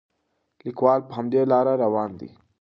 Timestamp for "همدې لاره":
1.17-1.73